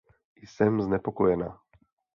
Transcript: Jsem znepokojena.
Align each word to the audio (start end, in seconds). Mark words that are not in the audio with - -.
Jsem 0.45 0.81
znepokojena. 0.81 1.59